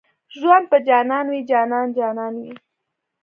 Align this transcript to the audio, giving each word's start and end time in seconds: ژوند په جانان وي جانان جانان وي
ژوند 0.37 0.65
په 0.71 0.77
جانان 0.87 1.25
وي 1.31 1.41
جانان 1.51 1.87
جانان 1.97 2.33
وي 2.41 2.53